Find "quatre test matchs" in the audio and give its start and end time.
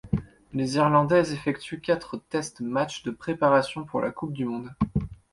1.79-3.03